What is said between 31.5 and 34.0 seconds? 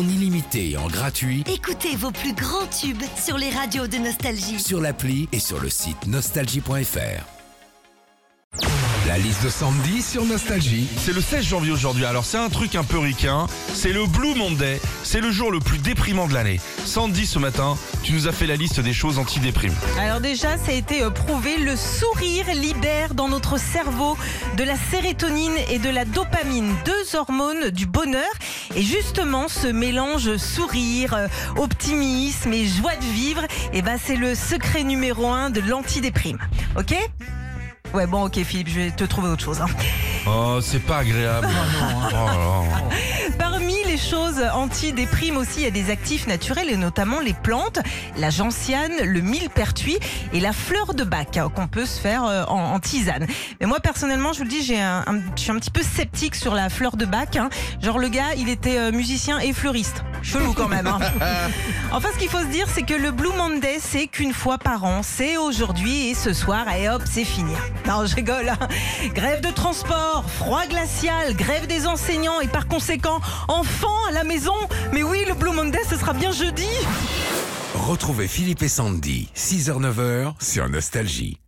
optimisme et joie de vivre, eh ben,